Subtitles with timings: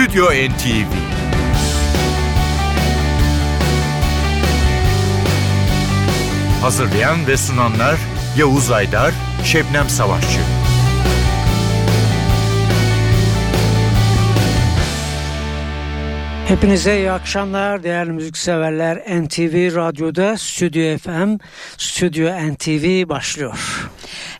[0.00, 0.92] Stüdyo NTV
[6.62, 7.96] Hazırlayan ve sunanlar
[8.36, 10.40] Yavuz Aydar, Şebnem Savaşçı.
[16.48, 18.96] Hepinize iyi akşamlar değerli müzikseverler.
[18.96, 21.36] NTV Radyo'da Stüdyo FM,
[21.78, 23.90] Stüdyo NTV başlıyor.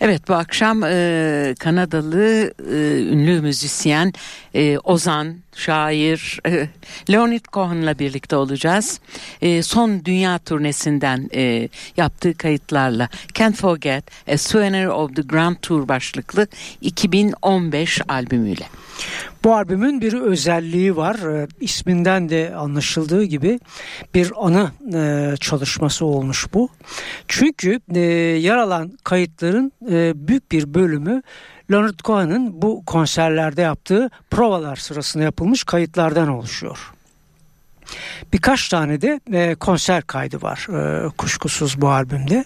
[0.01, 4.13] Evet bu akşam e, Kanadalı e, ünlü müzisyen
[4.55, 6.69] e, Ozan, şair e,
[7.11, 9.01] Leonid Cohen'la birlikte olacağız.
[9.43, 15.89] E, son dünya turnesinden e, yaptığı kayıtlarla Can't Forget A Souvenir of the Grand Tour
[15.89, 16.47] başlıklı
[16.81, 18.65] 2015 albümüyle.
[19.45, 21.43] Bu albümün bir özelliği var.
[21.43, 23.61] E, isminden de anlaşıldığı gibi
[24.15, 26.69] bir ana e, çalışması olmuş bu.
[27.29, 29.60] Çünkü e, yer alan kayıtların
[29.91, 31.23] e, büyük bir bölümü
[31.73, 36.93] Leonard Cohen'ın bu konserlerde yaptığı provalar sırasında yapılmış kayıtlardan oluşuyor.
[38.33, 42.45] Birkaç tane de e, konser kaydı var e, kuşkusuz bu albümde.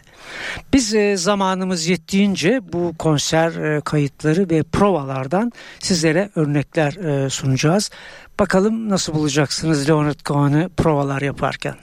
[0.72, 7.91] Biz zamanımız yettiğince bu konser kayıtları ve provalardan sizlere örnekler sunacağız.
[8.39, 11.74] Bakalım nasıl bulacaksınız Leonard Cohen'ı provalar yaparken.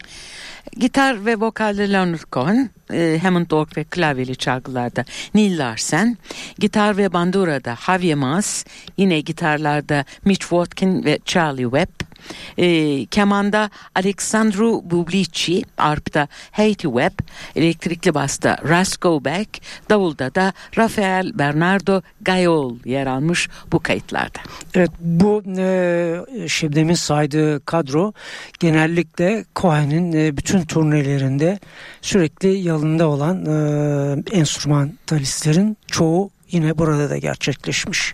[0.78, 6.18] Gitar ve vokalde Leonard Cohen, e, Hammond Org ve klavyeli çalgılarda Neil Larsen,
[6.60, 8.66] gitar ve bandurada Javier Mas,
[8.98, 12.12] yine gitarlarda Mitch Watkin ve Charlie Webb,
[12.58, 17.20] e, kemanda Alexandru Bublici, arpta Haiti Webb,
[17.56, 24.40] elektrikli basta Rasko Beck, davulda da Rafael Bernardo Gayol yer almış bu kayıtlarda.
[24.74, 28.14] Evet bu e, Şebnem'in saydığı kadro
[28.60, 31.60] genellikle Cohen'in e, bütün turnelerinde
[32.02, 38.14] sürekli yanında olan e, enstrümantalistlerin çoğu yine burada da gerçekleşmiş.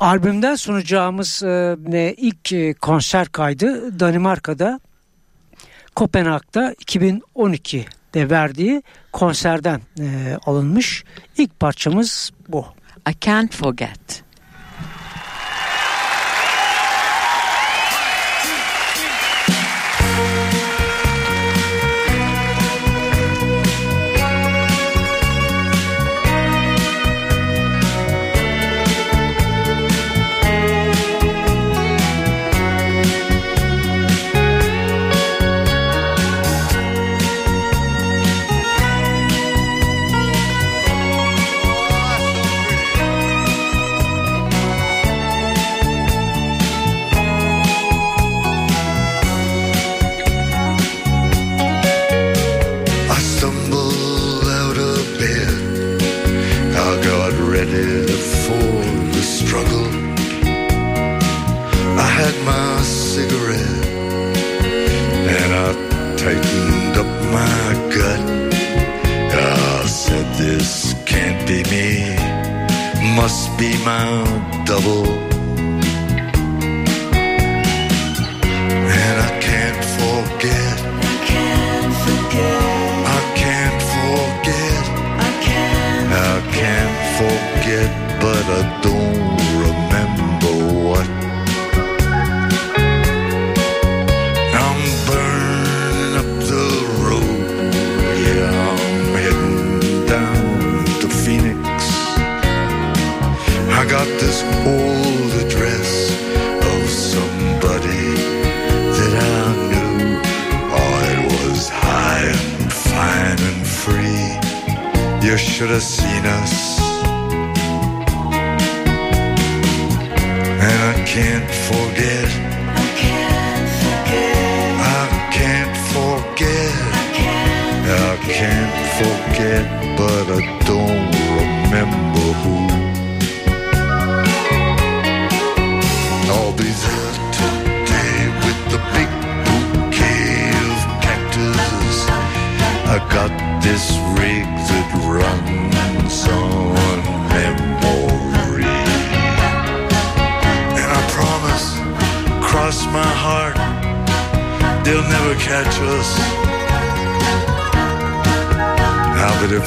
[0.00, 4.80] Albümden sunacağımız e, ilk e, konser kaydı Danimarka'da
[5.94, 11.04] Kopenhag'da 2012'de verdiği konserden e, alınmış.
[11.38, 12.66] İlk parçamız bu.
[13.10, 14.24] I Can't Forget.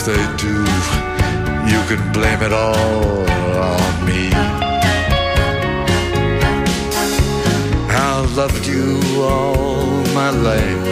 [0.05, 0.53] they do,
[1.65, 3.25] you can blame it all
[3.57, 4.29] on me.
[7.89, 10.85] I've loved you all my life,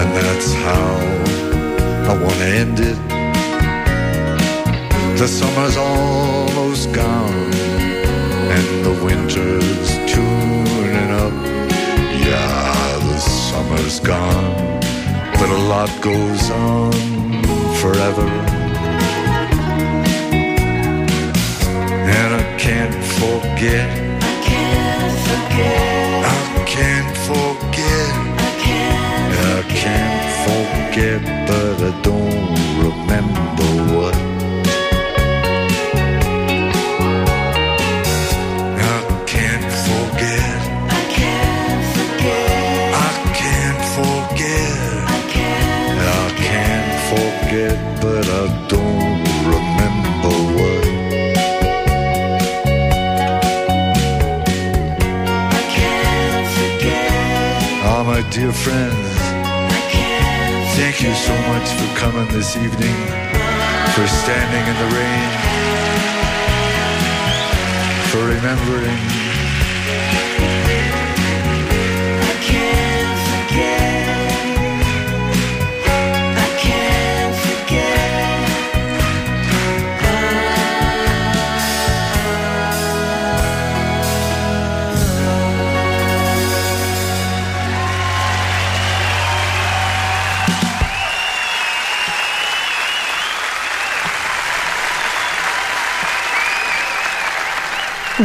[0.00, 0.88] and that's how
[2.10, 2.98] I wanna end it.
[5.16, 7.50] The summer's almost gone,
[8.56, 11.32] and the winter's tuning up.
[12.28, 14.80] Yeah, the summer's gone,
[15.38, 17.21] but a lot goes on
[17.82, 18.28] forever.
[22.16, 23.88] And I can't forget.
[24.22, 26.24] I can't forget.
[26.24, 28.12] I can't forget.
[29.54, 32.41] I can't forget, but I don't
[47.52, 50.84] forget, but I don't remember what.
[57.84, 59.18] Oh, my dear friends,
[60.76, 62.98] thank you so much for coming this evening,
[63.94, 65.30] for standing in the rain,
[68.10, 69.21] for remembering.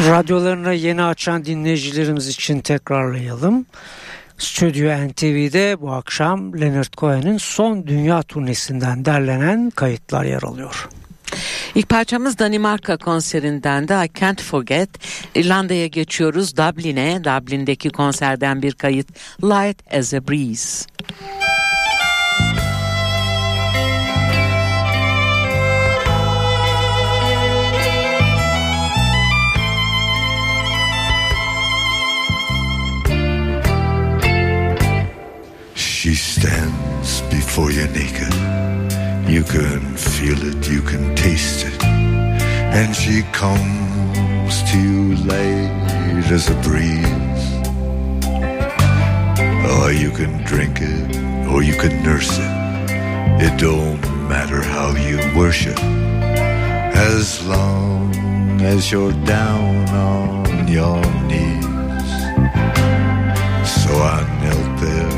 [0.10, 3.66] Radyolarına yeni açan dinleyicilerimiz için tekrarlayalım.
[4.38, 10.90] Stüdyo NTV'de bu akşam Leonard Cohen'in son dünya turnesinden derlenen kayıtlar yer alıyor.
[11.76, 14.90] İlk parçamız Danimarka konserinden de I Can't Forget.
[15.36, 17.24] İrlanda'ya geçiyoruz Dublin'e.
[17.24, 19.08] Dublin'deki konserden bir kayıt
[19.44, 20.86] Light as a Breeze.
[37.58, 38.34] Before you naked.
[39.28, 41.84] You can feel it, you can taste it.
[41.84, 47.46] And she comes to you light as a breeze.
[49.74, 51.18] Or you can drink it,
[51.52, 52.54] or you can nurse it.
[53.46, 55.80] It don't matter how you worship.
[57.10, 58.14] As long
[58.62, 61.66] as you're down on your knees.
[63.82, 65.14] So I knelt there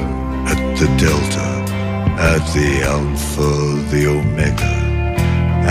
[0.51, 1.58] at the Delta,
[2.19, 3.51] at the Alpha,
[3.91, 4.75] the Omega,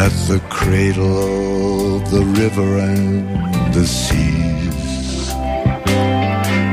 [0.05, 5.31] at the cradle of the river and the seas.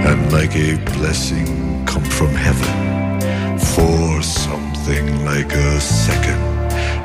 [0.07, 2.73] And like a blessing come from heaven,
[3.59, 6.41] for something like a second,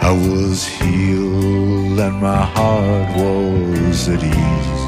[0.01, 4.80] I was healed and my heart was at ease.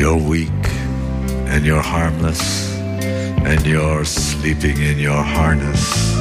[0.00, 0.64] You're weak
[1.52, 6.16] and you're harmless, and you're sleeping in your harness,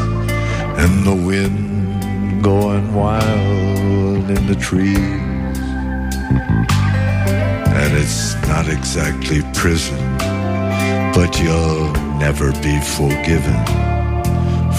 [0.81, 4.97] and the wind going wild in the trees.
[7.79, 10.17] And it's not exactly prison,
[11.15, 13.59] but you'll never be forgiven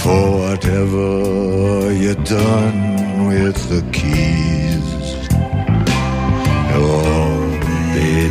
[0.02, 4.59] for whatever you've done with the keys.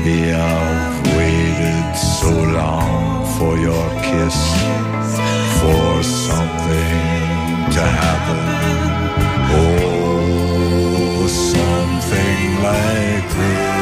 [0.10, 4.38] Baby, I've waited so long for your kiss,
[5.60, 8.42] for something to happen.
[9.52, 13.79] Oh, something like this.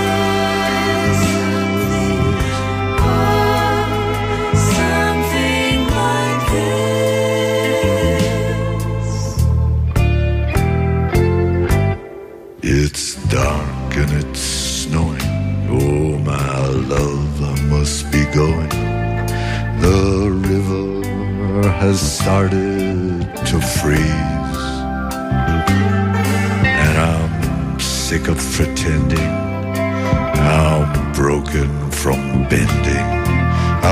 [21.80, 24.62] Has started to freeze.
[26.66, 29.20] And I'm sick of pretending.
[29.20, 33.08] I'm broken from bending.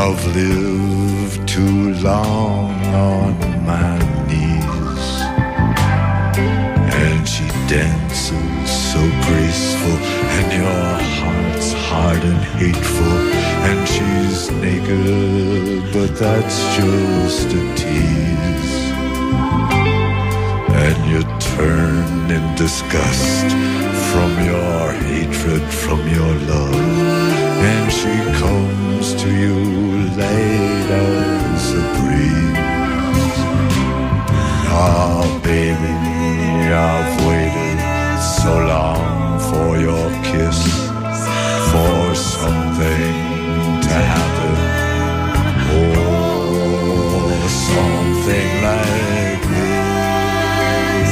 [0.02, 5.12] I've lived too long on my knees
[7.04, 9.98] and she dances so graceful
[10.36, 18.46] and your heart's hard and hateful and she's naked but that's just a tease
[20.86, 23.48] And you turn in disgust
[24.12, 26.76] from your hatred, from your love.
[27.72, 29.56] And she comes to you
[30.22, 33.38] late as a breeze.
[34.84, 35.96] Ah, baby,
[36.90, 40.60] I've waited so long for your kiss,
[41.72, 43.35] for something
[43.96, 44.54] to happen.
[47.48, 51.12] Something like this.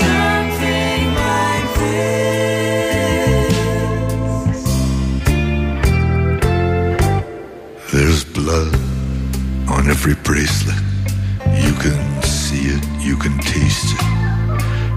[0.00, 3.52] Something like this.
[7.92, 8.74] There's blood
[9.68, 10.82] on every bracelet.
[11.64, 14.02] You can see it, you can taste it.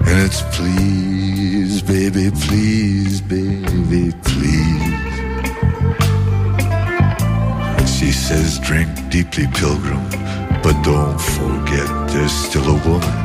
[0.08, 4.82] And it's please, baby, please, baby, please.
[7.96, 10.02] She says, drink deeply, pilgrim,
[10.62, 13.18] but don't forget there's still a woman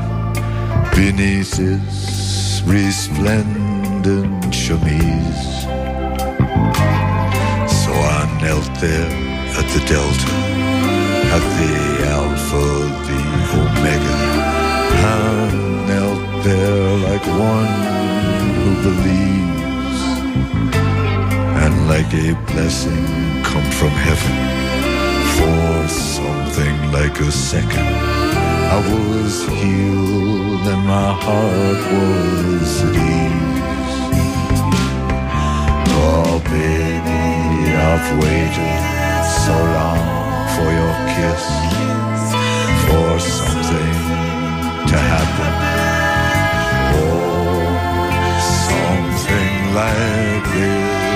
[0.94, 5.64] beneath this resplendent chemise.
[7.82, 9.12] So I knelt there
[9.60, 10.32] at the Delta,
[11.36, 11.74] at the
[12.18, 12.66] Alpha,
[13.08, 13.20] the
[13.62, 14.18] Omega.
[15.00, 15.52] I
[15.88, 17.74] knelt there like one
[18.62, 19.47] who believes,
[21.88, 23.06] like a blessing
[23.44, 24.38] come from heaven
[25.38, 27.88] for something like a second.
[28.76, 34.00] I was healed and my heart was at ease.
[36.04, 37.24] Oh, baby,
[37.90, 38.84] I've waited
[39.46, 40.04] so long
[40.56, 41.44] for your kiss,
[42.84, 44.00] for something
[44.92, 45.54] to happen.
[47.00, 47.64] Oh,
[48.68, 51.07] something like this.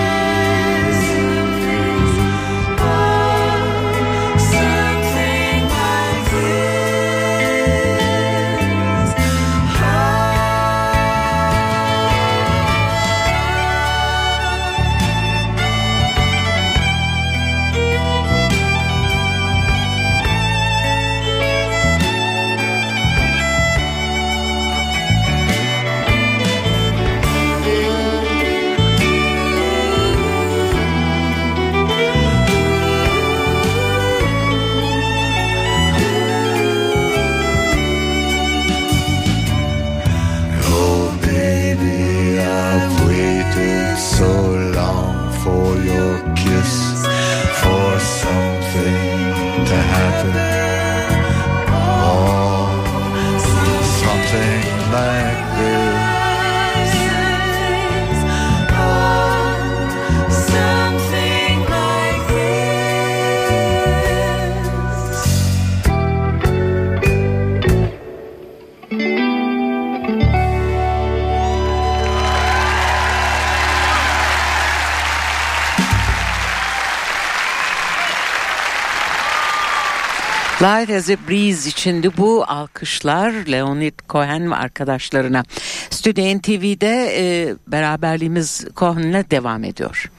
[80.62, 85.44] Light as a Breeze içindi bu alkışlar Leonid Cohen ve arkadaşlarına.
[85.90, 90.12] Stüdyo NTV'de e, beraberliğimiz Cohen'le devam ediyor.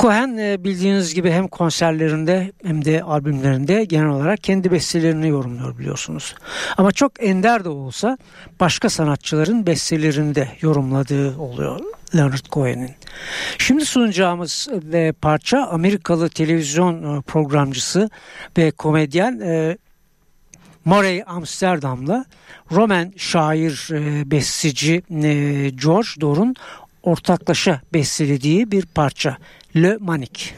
[0.00, 6.34] Cohen e, bildiğiniz gibi hem konserlerinde hem de albümlerinde genel olarak kendi bestelerini yorumluyor biliyorsunuz.
[6.76, 8.18] Ama çok ender de olsa
[8.60, 11.80] başka sanatçıların bestelerini de yorumladığı oluyor
[12.16, 12.90] Leonard Cohen'in.
[13.58, 18.10] Şimdi sunacağımız e, parça Amerikalı televizyon e, programcısı
[18.58, 19.76] ve komedyen e,
[20.84, 22.24] Murray Amsterdam'la
[22.72, 26.54] Roman şair e, besteci e, George Dor'un
[27.02, 29.36] ortaklaşa bestelediği bir parça
[29.76, 30.50] Le Manic.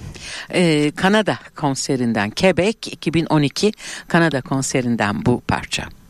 [0.51, 3.73] E, Kanada konserinden Quebec 2012
[4.09, 6.02] Kanada konserinden bu parça.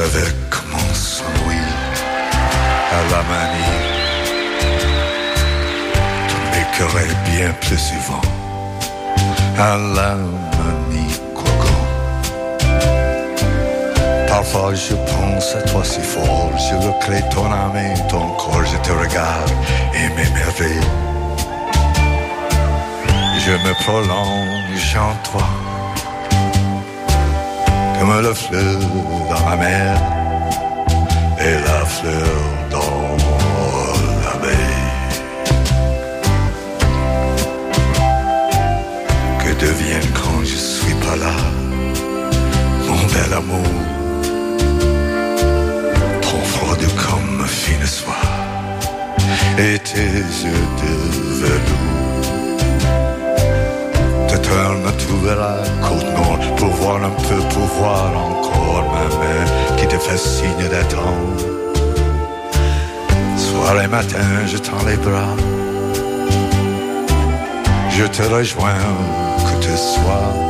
[0.00, 1.72] Si tu savais comment s'ennuie
[2.90, 3.80] à la manie,
[6.76, 8.20] cœur est bien plus souvent
[9.58, 11.20] à la manie.
[14.26, 18.64] Parfois je pense à toi si fort, je le crée ton âme et ton corps,
[18.64, 19.50] je te regarde
[19.94, 20.86] et m'émerveille.
[23.44, 25.59] Je me prolonge en toi
[28.00, 28.78] comme la fleur
[29.28, 30.00] dans la mer
[31.38, 32.36] et la fleur
[32.70, 33.16] dans
[34.24, 34.78] la baie.
[39.42, 41.36] Que devienne quand je suis pas là,
[42.88, 43.76] mon bel amour,
[46.22, 48.26] trop froide comme fine soie
[49.58, 50.92] et tes yeux de
[51.40, 52.09] velours.
[55.22, 59.98] Vers la côte nord pour voir un peu, pour voir encore ma main qui te
[59.98, 61.44] fait signe d'attendre.
[63.36, 65.36] Soir et matin, je tends les bras.
[67.90, 68.78] Je te rejoins
[69.46, 70.49] que tu sois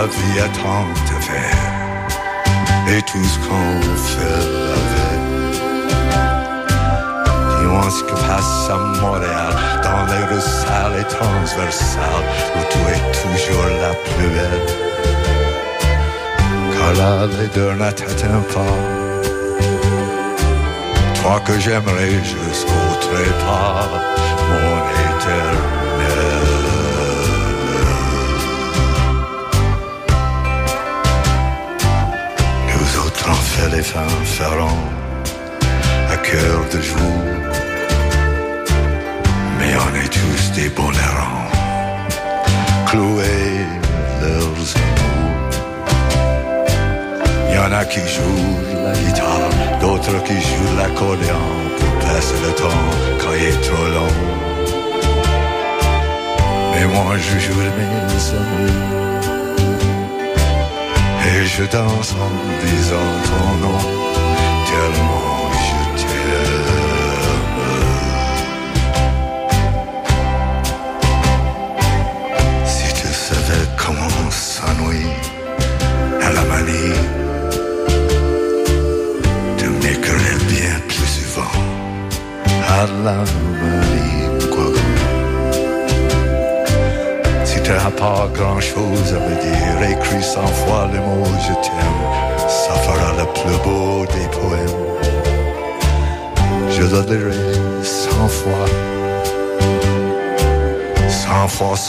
[0.00, 2.08] la vie a tant à faire
[2.88, 4.46] et tout ce qu'on fait
[4.78, 5.20] avec.
[7.58, 12.26] Dis-moi ce qui passe à Montréal dans les rues sales et transversales
[12.56, 14.66] où tu es toujours la plus belle.
[16.72, 18.76] Car la laideur ne t'atteint pas.
[21.20, 24.09] Toi que j'aimerais jusqu'au trépas,
[33.68, 34.88] les fins ferrants
[36.10, 37.16] à cœur de jour.
[39.58, 41.48] Mais on est tous des bons errants,
[42.86, 43.66] cloués
[44.22, 45.50] leurs amours.
[47.48, 49.50] Il y en a qui jouent la guitare,
[49.80, 51.46] d'autres qui jouent l'accordéon
[51.78, 52.84] pour passer le temps
[53.20, 54.14] quand il est trop long.
[56.72, 59.09] Mais moi je joue mes amours
[61.40, 63.78] et je danse en disant ton nom
[64.66, 66.59] tellement je t'aime.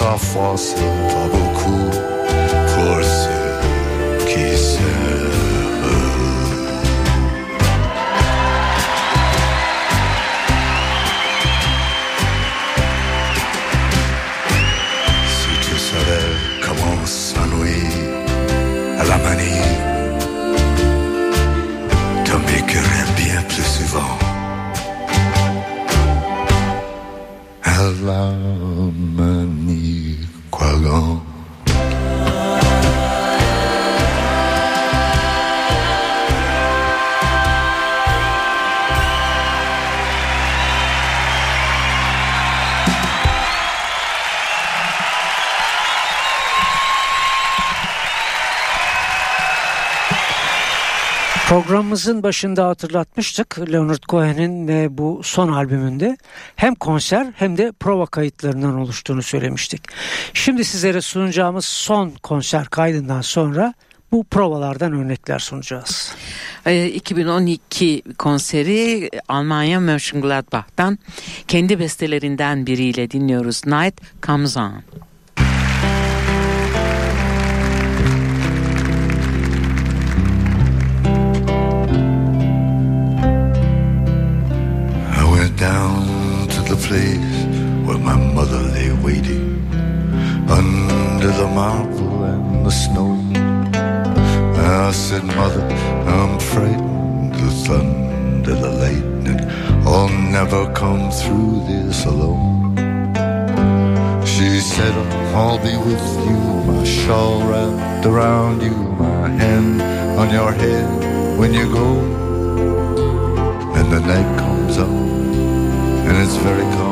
[0.01, 0.55] Cent fois,
[51.51, 56.17] Programımızın başında hatırlatmıştık Leonard Cohen'in bu son albümünde
[56.55, 59.81] hem konser hem de prova kayıtlarından oluştuğunu söylemiştik.
[60.33, 63.73] Şimdi sizlere sunacağımız son konser kaydından sonra
[64.11, 66.15] bu provalardan örnekler sunacağız.
[66.65, 70.99] Ee, 2012 konseri Almanya Mönchengladbach'tan
[71.47, 73.61] kendi bestelerinden biriyle dinliyoruz.
[73.65, 74.83] Night Comes On.
[88.01, 89.45] My mother lay waiting
[90.49, 93.11] under the marble and the snow.
[94.57, 95.65] I said, Mother,
[96.07, 97.33] I'm frightened.
[97.33, 99.41] The thunder, the lightning,
[99.87, 102.75] I'll never come through this alone.
[104.25, 104.93] She said,
[105.33, 109.81] I'll be with you, my shawl wrapped around you, my hand
[110.19, 111.89] on your head when you go
[113.77, 116.90] and the night comes up and it's very calm.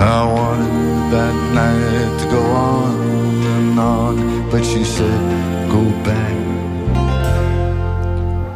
[0.00, 3.00] I wanted that night to go on
[3.54, 5.20] and on, but she said,
[5.70, 6.36] Go back,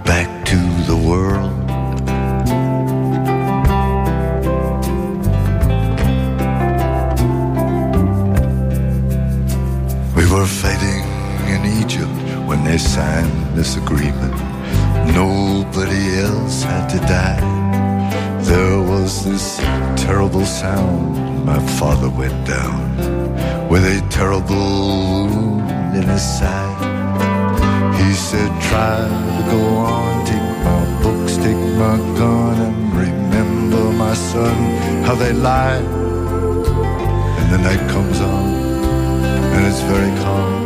[0.06, 1.52] back to the world.
[10.16, 11.04] We were fighting
[11.52, 14.34] in Egypt when they signed this agreement.
[15.12, 17.73] Nobody else had to die.
[18.54, 19.56] There was this
[20.06, 21.44] terrible sound.
[21.44, 22.78] My father went down
[23.68, 24.68] with a terrible
[25.26, 26.80] wound in his side.
[27.98, 28.94] He said, Try
[29.38, 29.60] to go
[29.94, 34.56] on, take my books, take my gun, and remember my son,
[35.04, 35.82] how they lie.
[37.38, 38.46] And the night comes on,
[39.54, 40.62] and it's very calm.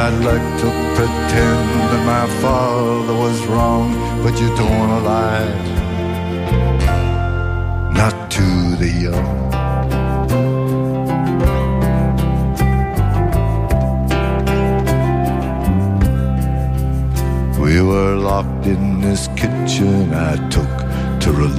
[0.00, 3.86] I'd like to pretend that my father was wrong,
[4.22, 5.73] but you don't wanna lie.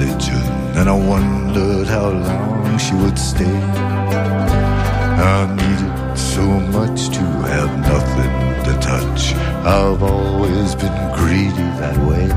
[0.06, 0.42] Religion,
[0.78, 3.60] and I wondered how long she would stay.
[5.18, 6.46] I needed so
[6.78, 8.34] much to have nothing
[8.66, 9.34] to touch.
[9.66, 12.28] I've always been greedy that way.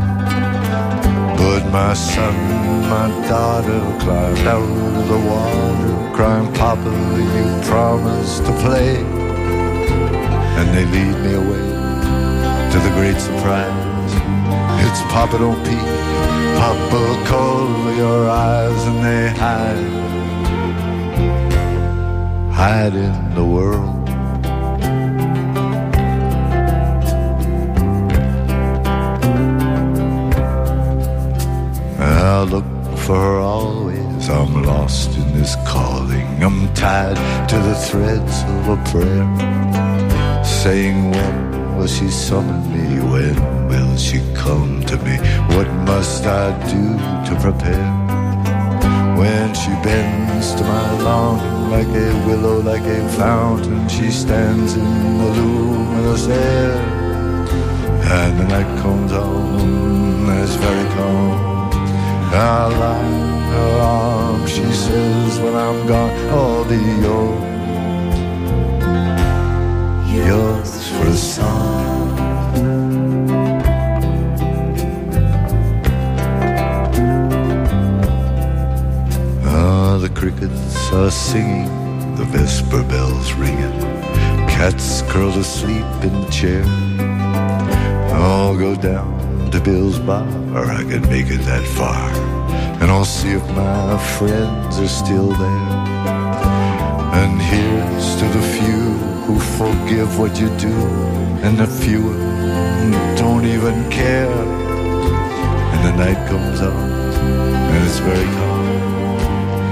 [1.37, 2.35] But my son,
[2.95, 6.95] my daughter climbed out of the water, crying, Papa,
[7.37, 8.97] you promised to play.
[10.59, 11.67] And they lead me away
[12.73, 14.13] to the great surprise.
[14.85, 15.89] It's Papa don't peek,
[16.59, 17.03] Papa
[17.69, 19.91] cover your eyes, and they hide,
[22.61, 24.09] hide in the world.
[32.01, 32.71] I look
[33.05, 34.31] for her always.
[34.31, 36.43] I'm lost in this calling.
[36.43, 37.19] I'm tied
[37.51, 39.27] to the threads of a prayer,
[40.45, 42.87] saying, When will she summon me?
[43.13, 45.17] When will she come to me?
[45.55, 47.87] What must I do to prepare?
[49.17, 55.19] When she bends to my longing like a willow, like a fountain, she stands in
[55.19, 56.77] the luminous air.
[58.11, 61.49] And the night comes on, it's very calm.
[62.31, 67.57] I in her arm, she says, when I'm gone, I'll be yours.
[70.15, 71.98] Yours for a song.
[80.19, 81.69] Crickets are singing,
[82.17, 83.81] the vesper bells ringing.
[84.49, 86.65] Cats curled asleep in the chair.
[88.15, 90.27] I'll go down to Bill's bar,
[90.57, 92.11] I can make it that far.
[92.81, 95.71] And I'll see if my friends are still there.
[97.21, 98.83] And here's to the few
[99.25, 100.77] who forgive what you do,
[101.45, 102.03] and the few
[103.17, 104.43] don't even care.
[105.73, 106.91] And the night comes on,
[107.71, 108.58] and it's very calm.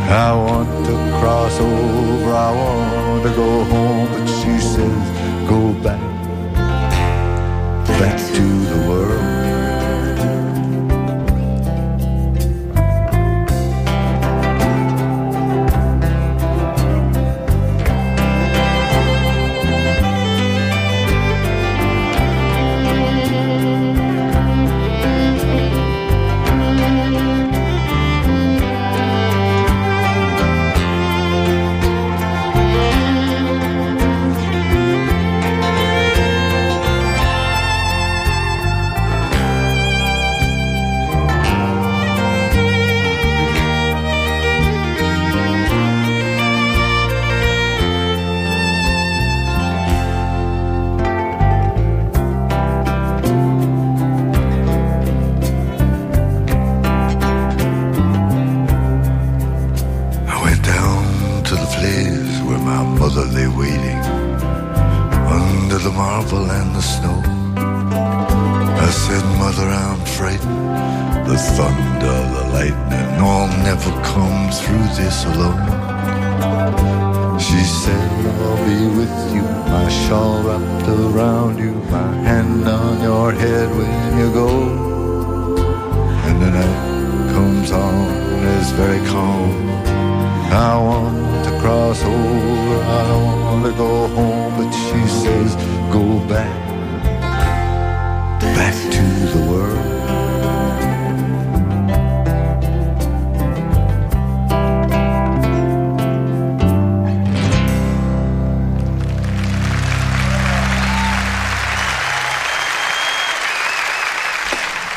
[0.09, 6.01] I want to cross over, I want to go home, but she says, go back,
[7.99, 9.06] back to the world.
[77.57, 83.33] She said, I'll be with you, my shawl wrapped around you, my hand on your
[83.33, 84.51] head when you go.
[86.27, 87.95] And the night comes on,
[88.45, 89.71] it's very calm.
[90.53, 95.57] I want to cross over, I want to go home, but she says,
[95.91, 96.66] go back,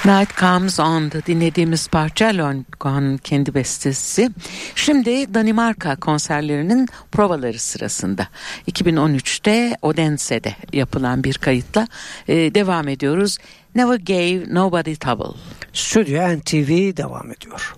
[0.10, 4.30] Night Comes On'da dinlediğimiz parça Longo'nun kendi bestesi.
[4.76, 8.28] Şimdi Danimarka konserlerinin provaları sırasında
[8.72, 11.88] 2013'te Odense'de yapılan bir kayıtla
[12.28, 13.38] e, devam ediyoruz.
[13.76, 15.39] Never Gave Nobody Trouble.
[15.74, 17.76] Stüdyo NTV devam ediyor.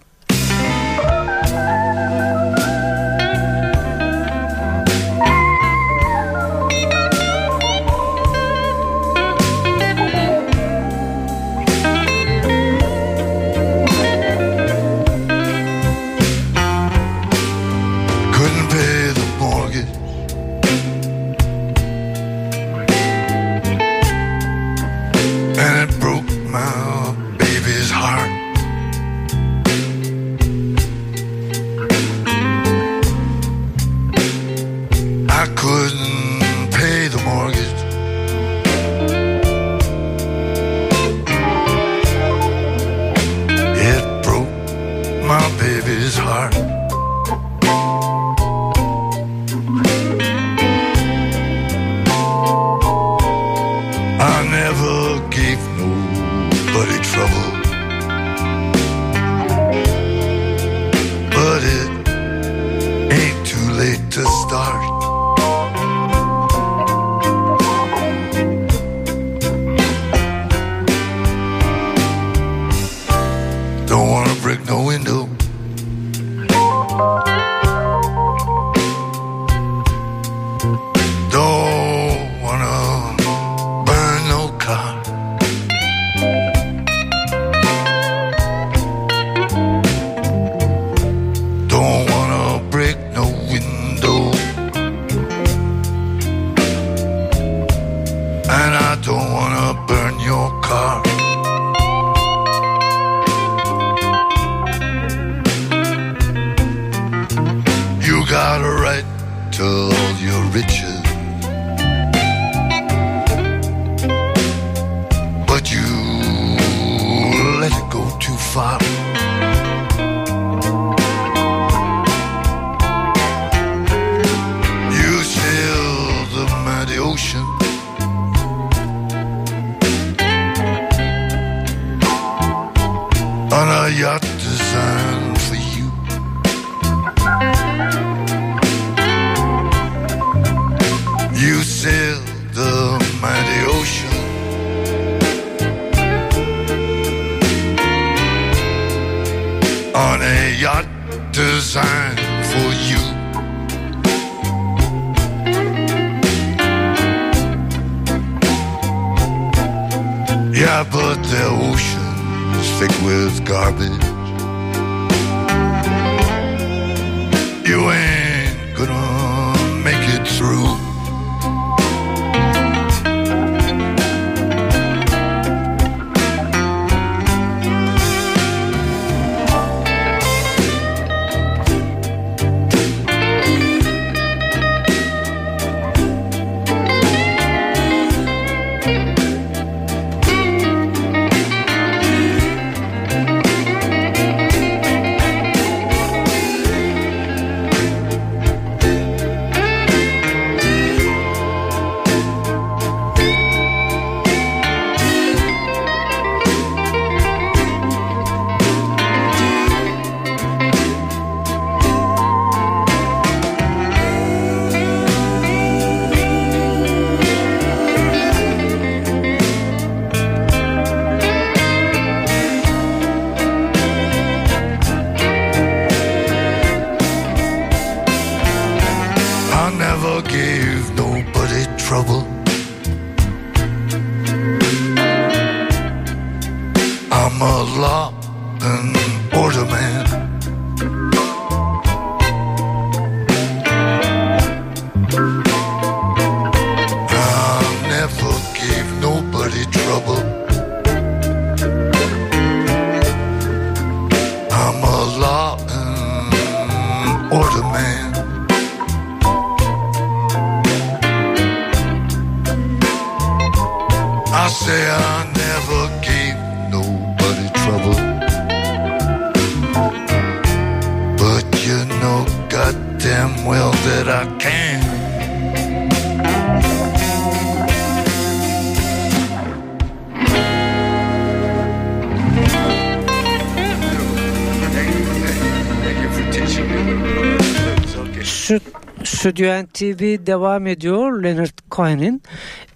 [288.51, 291.23] Stü- Stüdyo NTV devam ediyor.
[291.23, 292.23] Leonard Cohen'in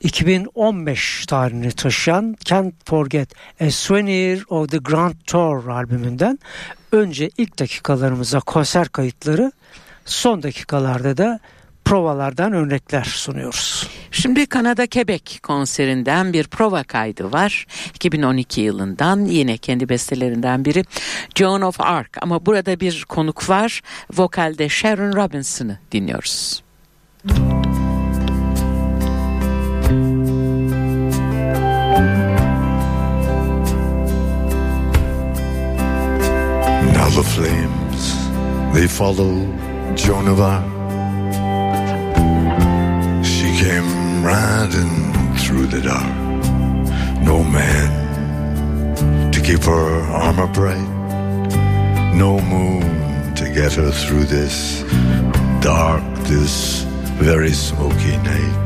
[0.01, 3.29] 2015 tarihini taşıyan Can't Forget
[3.61, 6.39] A Souvenir of the Grand Tour albümünden
[6.91, 9.51] önce ilk dakikalarımıza konser kayıtları
[10.05, 11.39] son dakikalarda da
[11.86, 13.89] provalardan örnekler sunuyoruz.
[14.12, 17.65] Şimdi Kanada Quebec konserinden bir prova kaydı var.
[17.93, 20.84] 2012 yılından yine kendi bestelerinden biri
[21.36, 23.82] Joan of Arc ama burada bir konuk var.
[24.13, 26.63] Vokalde Sharon Robinson'ı dinliyoruz.
[36.93, 38.15] Now the flames,
[38.74, 39.48] they follow
[39.95, 40.74] Joan of Arc.
[43.65, 46.15] Came riding through the dark.
[47.23, 50.88] No man to keep her armor bright.
[52.13, 54.84] No moon to get her through this
[55.62, 56.84] dark, this
[57.17, 58.64] very smoky night.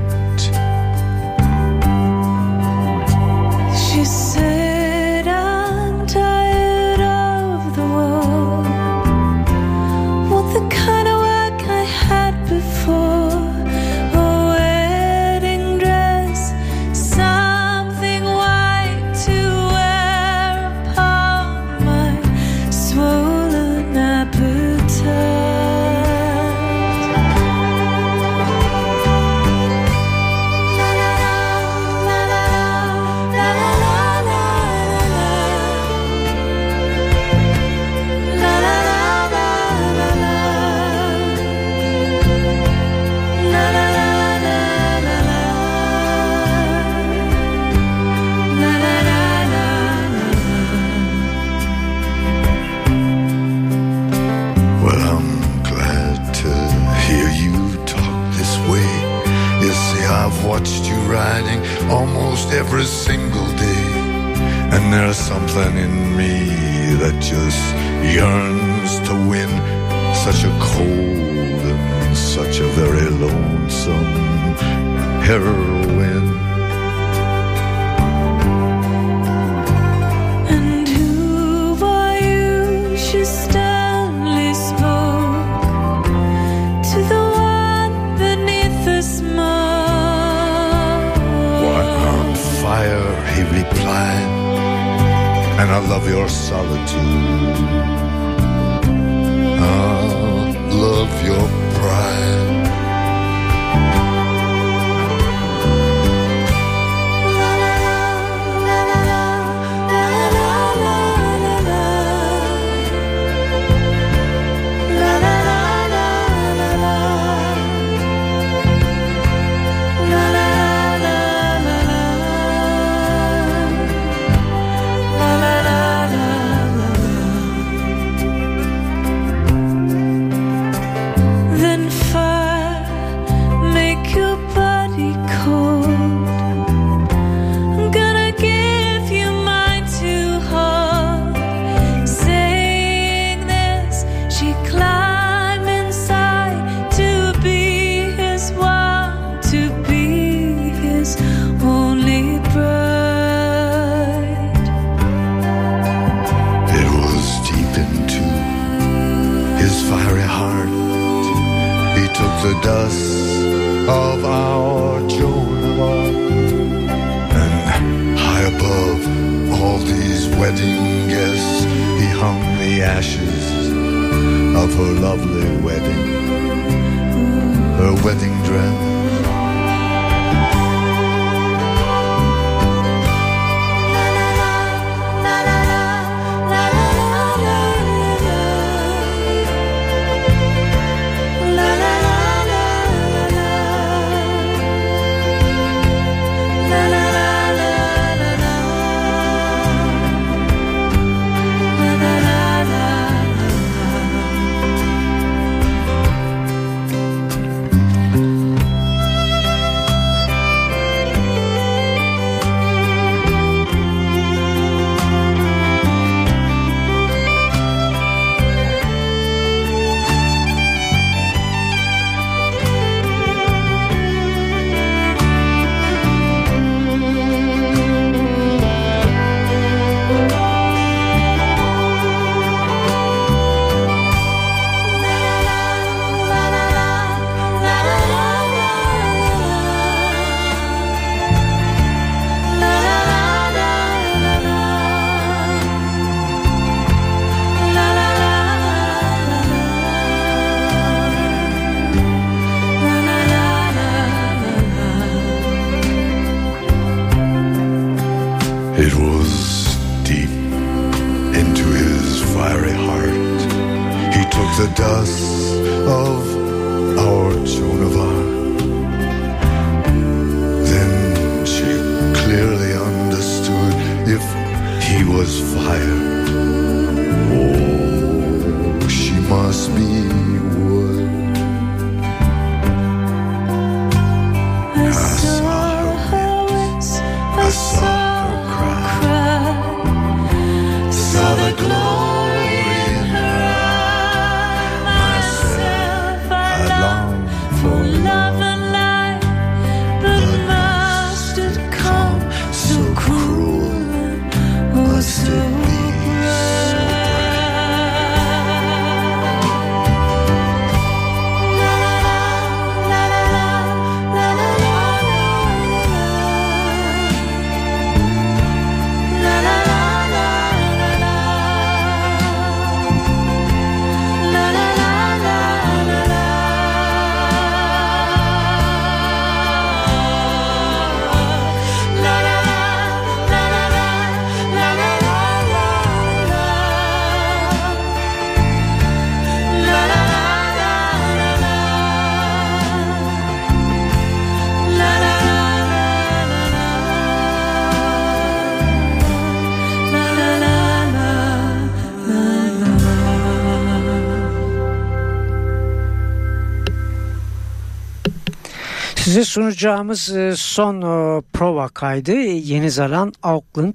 [359.10, 363.74] Size sunacağımız e, son e, prova kaydı Yeni Zeland Auckland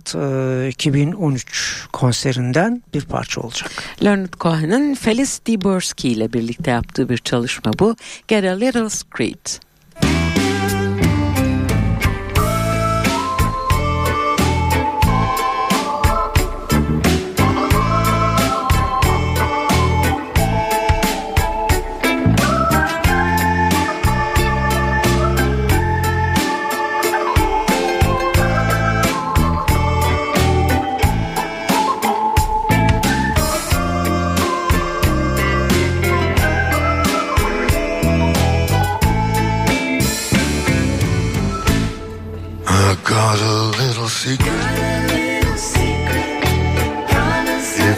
[0.67, 3.71] e, 2013 konserinden bir parça olacak.
[4.05, 7.97] Leonard Cohen'ın Felis Diborski ile birlikte yaptığı bir çalışma bu.
[8.29, 9.47] Get a Little Screed.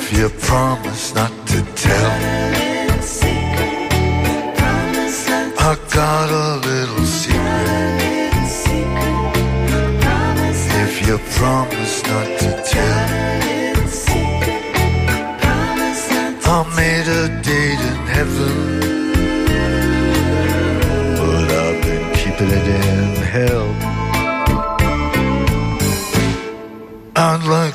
[0.08, 2.10] If you promise not to tell,
[5.58, 8.32] I got a little secret.
[10.84, 12.95] If you promise not to tell,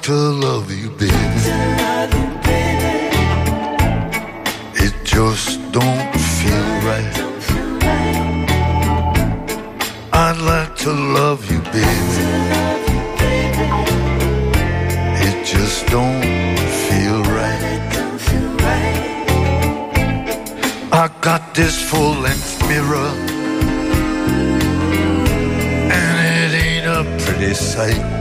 [0.02, 1.14] like to love you, baby.
[4.74, 7.18] It just don't feel right.
[10.12, 12.24] I'd like to love you, baby.
[15.28, 17.62] It just don't feel right.
[20.92, 23.12] I got this full length mirror,
[26.00, 28.21] and it ain't a pretty sight.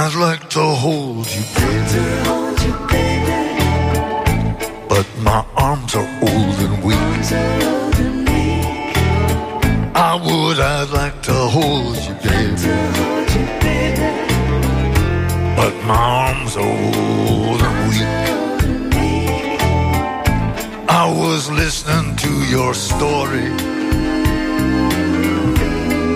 [0.00, 2.04] I'd like to hold you, baby.
[4.88, 6.98] But my arms are old and weak.
[9.96, 12.76] I would, I'd like to hold you, baby.
[15.56, 18.08] But my arms are old and weak.
[20.88, 23.50] I was listening to your story.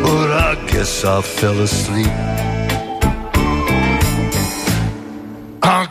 [0.04, 2.41] But I guess I fell asleep.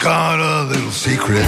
[0.04, 1.45] Got a little secret.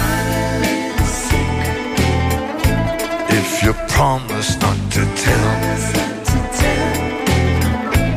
[3.29, 5.49] If you promise not to tell,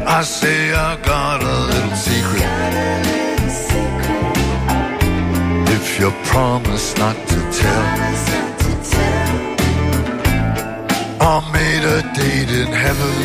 [0.07, 2.51] I say I got a little secret.
[5.77, 7.87] If you promise not to tell,
[11.33, 13.17] I made a date in heaven,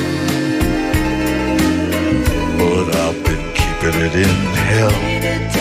[2.57, 4.35] but I've been keeping it in
[4.69, 5.60] hell.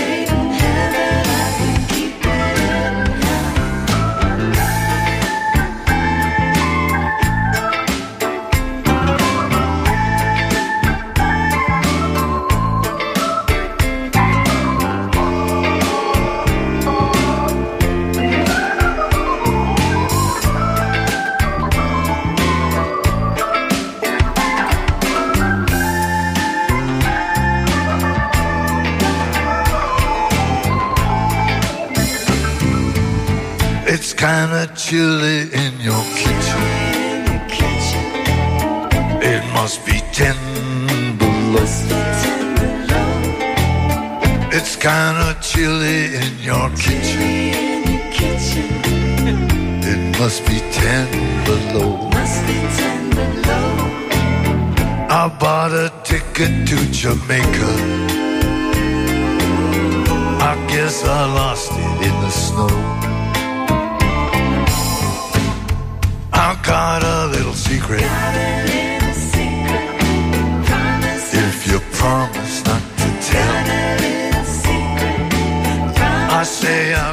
[34.91, 35.20] Kinda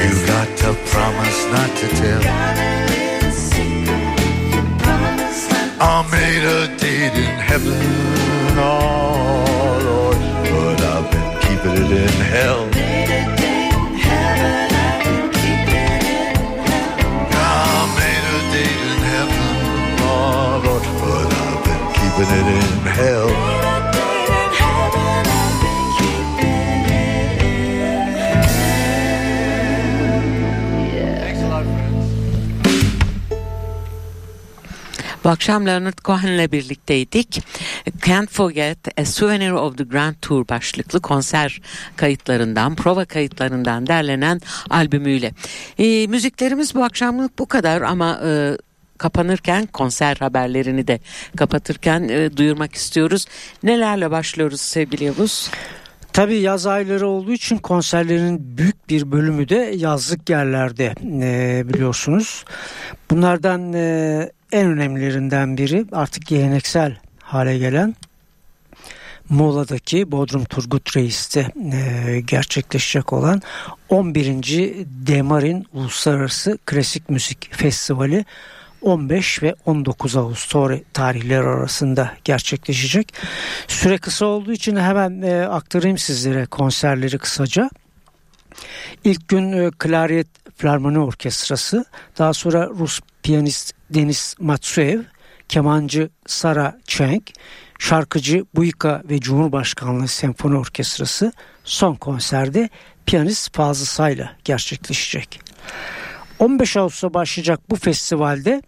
[0.00, 2.22] You got to promise not to tell.
[5.80, 7.82] I made a date in heaven,
[8.58, 10.18] oh Lord,
[10.50, 12.73] but I've been keeping it in hell.
[35.24, 37.42] Bu akşam Leonard Cohen'le birlikteydik.
[38.06, 41.60] Can't Forget A Souvenir of the Grand Tour başlıklı konser
[41.96, 45.32] kayıtlarından, prova kayıtlarından derlenen albümüyle.
[45.78, 48.20] E, müziklerimiz bu akşamlık bu kadar ama...
[48.24, 48.56] E,
[48.98, 51.00] kapanırken konser haberlerini de
[51.36, 53.26] kapatırken e, duyurmak istiyoruz.
[53.62, 55.50] Nelerle başlıyoruz sevgili Yavuz?
[56.14, 62.44] Tabii yaz ayları olduğu için konserlerin büyük bir bölümü de yazlık yerlerde e, biliyorsunuz.
[63.10, 67.94] Bunlardan e, en önemlilerinden biri artık geleneksel hale gelen
[69.28, 73.42] Muğla'daki Bodrum Turgut Reis'te e, gerçekleşecek olan
[73.88, 74.26] 11.
[74.86, 78.24] Demarin Uluslararası Klasik Müzik Festivali
[78.84, 83.14] 15 ve 19 Ağustos tarihleri arasında gerçekleşecek.
[83.68, 87.70] Süre kısa olduğu için hemen e, aktarayım sizlere konserleri kısaca.
[89.04, 90.26] İlk gün e, Klariyet
[90.56, 91.84] Filarmoni Orkestrası,
[92.18, 95.00] daha sonra Rus piyanist Denis Matsuev,
[95.48, 97.22] kemancı Sara Cheng,
[97.78, 101.32] şarkıcı Buyka ve Cumhurbaşkanlığı Senfoni Orkestrası
[101.64, 102.68] son konserde
[103.06, 105.40] piyanist Fazıl Say'la gerçekleşecek.
[106.38, 108.62] 15 Ağustos'ta başlayacak bu festivalde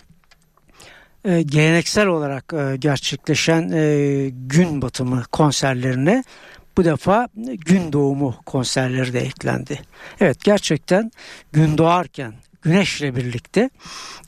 [1.27, 6.24] e, geleneksel olarak e, gerçekleşen e, gün batımı konserlerine
[6.77, 7.29] bu defa
[7.66, 9.81] gün doğumu konserleri de eklendi.
[10.20, 11.11] Evet gerçekten
[11.53, 13.70] gün doğarken güneşle birlikte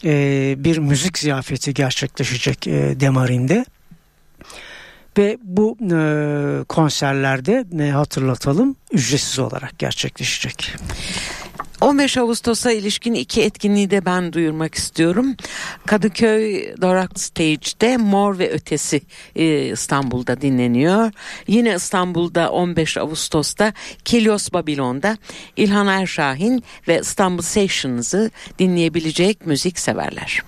[0.04, 3.64] e, bir müzik ziyafeti gerçekleşecek e, Demarin'de.
[5.18, 10.76] Ve bu e, konserlerde ne hatırlatalım ücretsiz olarak gerçekleşecek.
[11.80, 15.34] 15 Ağustos'a ilişkin iki etkinliği de ben duyurmak istiyorum.
[15.86, 19.00] Kadıköy Dorak Stage'de Mor ve Ötesi
[19.36, 21.12] e, İstanbul'da dinleniyor.
[21.48, 23.72] Yine İstanbul'da 15 Ağustos'ta
[24.04, 25.18] Kilios Babilon'da
[25.56, 30.42] İlhan Erşahin ve İstanbul Sessions'ı dinleyebilecek müzik severler.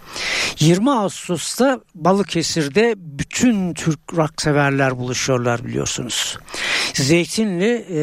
[0.58, 6.38] 20 Ağustos'ta Balıkesir'de bütün Türk rock severler buluşuyorlar biliyorsunuz.
[6.95, 7.99] Zeytinli e,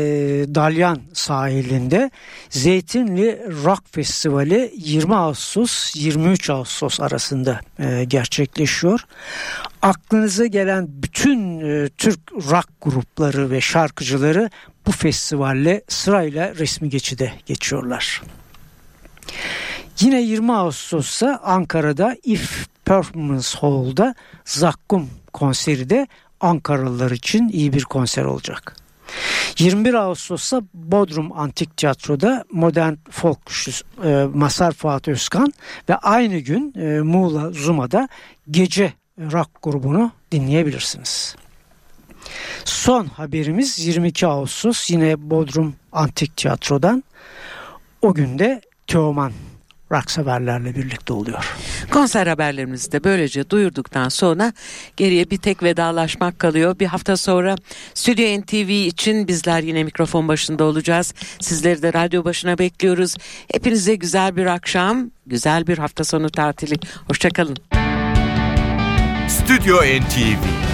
[0.56, 2.12] Dalyan sahilinde
[2.50, 9.00] Zeytinli Rock Festivali 20 Ağustos 23 Ağustos arasında e, gerçekleşiyor.
[9.82, 14.50] Aklınıza gelen bütün e, Türk rock grupları ve şarkıcıları
[14.88, 18.22] bu festivalle sırayla resmi geçide geçiyorlar.
[20.00, 24.16] Yine 20 Ağustos'ta Ankara'da If Performance Hall'da
[24.46, 26.08] Zakkum konseri de
[26.42, 28.76] Ankaralılar için iyi bir konser olacak.
[29.60, 33.40] 21 Ağustos'ta Bodrum Antik Tiyatro'da modern folk
[34.04, 35.54] e, Masar Fuat Özkan
[35.90, 38.08] ve aynı gün e, Muğla Zuma'da
[38.52, 41.36] gece rock grubunu dinleyebilirsiniz.
[42.66, 47.04] Son haberimiz 22 Ağustos yine Bodrum Antik Tiyatro'dan.
[48.02, 49.32] O günde Teoman
[49.92, 51.58] rock severlerle birlikte oluyor.
[51.92, 54.54] Konser haberlerimizi de böylece duyurduktan sonra
[54.98, 56.80] geriye bir tek vedalaşmak kalıyor.
[56.80, 57.56] Bir hafta sonra
[57.94, 61.14] Stüdyo NTV için bizler yine mikrofon başında olacağız.
[61.40, 63.16] Sizleri de radyo başına bekliyoruz.
[63.54, 66.76] Hepinize güzel bir akşam, güzel bir hafta sonu tatili.
[67.08, 67.58] Hoşçakalın.
[69.28, 70.68] Stüdyo NTV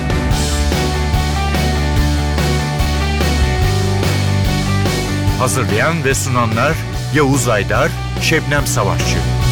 [5.43, 6.74] Hazırlayan ve sunanlar
[7.16, 7.91] Yavuz Aydar,
[8.24, 9.42] Şebnem Savaşçı.